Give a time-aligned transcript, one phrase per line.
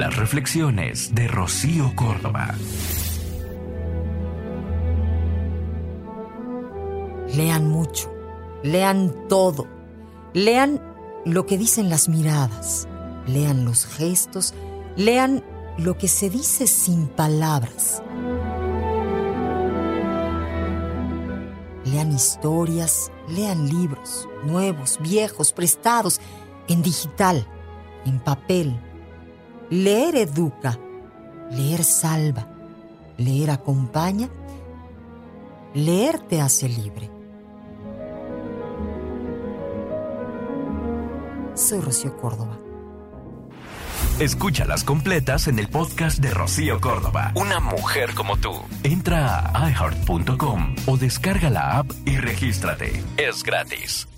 [0.00, 2.54] Las reflexiones de Rocío Córdoba.
[7.36, 8.10] Lean mucho,
[8.62, 9.66] lean todo,
[10.32, 10.80] lean
[11.26, 12.88] lo que dicen las miradas,
[13.26, 14.54] lean los gestos,
[14.96, 15.44] lean
[15.76, 18.02] lo que se dice sin palabras.
[21.84, 26.22] Lean historias, lean libros, nuevos, viejos, prestados,
[26.68, 27.46] en digital,
[28.06, 28.80] en papel.
[29.70, 30.76] Leer educa,
[31.52, 32.48] leer salva,
[33.18, 34.28] leer acompaña,
[35.74, 37.08] leer te hace libre.
[41.54, 42.58] Soy Rocío Córdoba.
[44.18, 47.30] Escúchalas completas en el podcast de Rocío Córdoba.
[47.36, 48.50] Una mujer como tú.
[48.82, 53.04] Entra a iheart.com o descarga la app y regístrate.
[53.16, 54.08] Es gratis.